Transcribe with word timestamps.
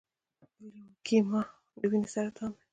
د 0.39 0.41
لیوکیمیا 0.73 1.41
د 1.77 1.79
وینې 1.91 2.09
سرطان 2.13 2.51
دی. 2.55 2.63